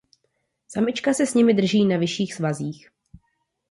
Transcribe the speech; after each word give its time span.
Samička 0.67 1.13
se 1.13 1.25
s 1.25 1.33
nimi 1.33 1.53
drží 1.53 1.85
na 1.85 1.97
vyšších 1.97 2.33
svazích. 2.33 2.89